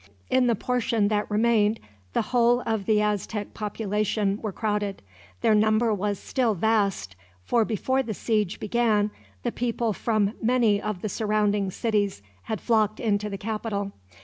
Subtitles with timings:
[0.31, 1.79] In the portion that remained
[2.13, 5.03] the whole of the Aztec population were crowded.
[5.41, 9.11] Their number was still vast, for before the siege began
[9.43, 13.91] the people from many of the surrounding cities had flocked into the capital.